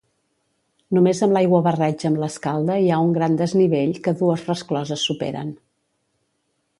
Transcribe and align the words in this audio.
Només 0.97 1.19
amb 1.25 1.35
l'aiguabarreig 1.35 2.05
amb 2.09 2.21
l'Escalda 2.23 2.79
hi 2.85 2.89
ha 2.95 2.99
un 3.09 3.13
gran 3.17 3.37
desnivell 3.43 3.93
que 4.07 4.17
dues 4.23 4.49
rescloses 4.53 5.05
superen. 5.11 5.53